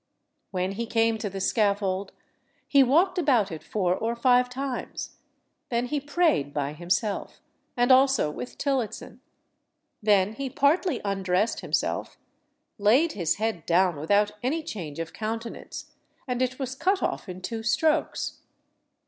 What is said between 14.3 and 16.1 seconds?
any change of countenance,